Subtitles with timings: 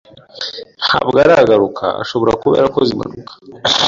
[0.85, 1.85] Ntabwo aragaruka.
[2.01, 3.33] Ashobora kuba yarakoze impanuka.